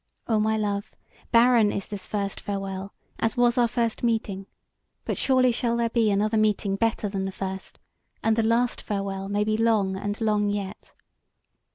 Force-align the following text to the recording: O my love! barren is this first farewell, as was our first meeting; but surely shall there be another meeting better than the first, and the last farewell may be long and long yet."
O 0.27 0.39
my 0.39 0.57
love! 0.57 0.91
barren 1.31 1.71
is 1.71 1.85
this 1.85 2.07
first 2.07 2.41
farewell, 2.41 2.91
as 3.19 3.37
was 3.37 3.55
our 3.55 3.67
first 3.67 4.01
meeting; 4.01 4.47
but 5.05 5.15
surely 5.15 5.51
shall 5.51 5.77
there 5.77 5.91
be 5.91 6.09
another 6.09 6.37
meeting 6.39 6.75
better 6.75 7.07
than 7.07 7.25
the 7.25 7.31
first, 7.31 7.77
and 8.23 8.35
the 8.35 8.41
last 8.41 8.81
farewell 8.81 9.29
may 9.29 9.43
be 9.43 9.57
long 9.57 9.95
and 9.95 10.19
long 10.19 10.49
yet." 10.49 10.95